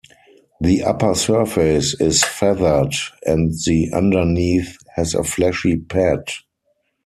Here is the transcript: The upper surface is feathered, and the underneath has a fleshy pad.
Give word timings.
The 0.59 0.81
upper 0.81 1.13
surface 1.13 1.93
is 2.01 2.23
feathered, 2.23 2.95
and 3.23 3.51
the 3.67 3.91
underneath 3.93 4.75
has 4.95 5.13
a 5.13 5.23
fleshy 5.23 5.77
pad. 5.77 6.23